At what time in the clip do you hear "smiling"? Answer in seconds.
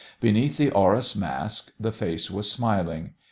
2.51-3.11